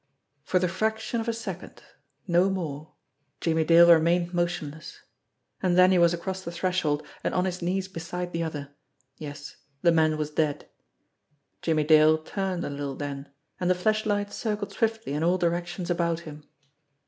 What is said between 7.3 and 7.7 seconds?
on his